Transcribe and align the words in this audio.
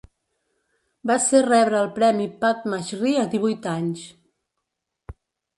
Va 1.11 1.17
ser 1.25 1.41
rebre 1.47 1.77
el 1.81 1.91
premi 1.99 2.27
Padma 2.45 2.79
Shri 2.89 3.13
a 3.25 3.29
divuit 3.35 3.71
anys. 3.75 4.07